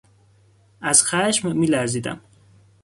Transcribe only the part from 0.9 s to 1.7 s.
خشم می